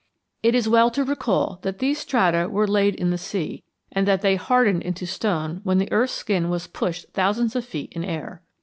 It 0.41 0.55
is 0.55 0.67
well 0.67 0.89
to 0.89 1.03
recall 1.03 1.59
that 1.61 1.77
these 1.77 1.99
strata 1.99 2.49
were 2.49 2.67
laid 2.67 2.95
in 2.95 3.11
the 3.11 3.19
sea, 3.19 3.63
and 3.91 4.07
that 4.07 4.21
they 4.23 4.35
hardened 4.35 4.81
into 4.81 5.05
stone 5.05 5.61
when 5.63 5.77
the 5.77 5.91
earth's 5.91 6.13
skin 6.13 6.49
was 6.49 6.65
pushed 6.65 7.09
thousands 7.13 7.55
of 7.55 7.65
feet 7.65 7.93
in 7.93 8.03
air. 8.03 8.41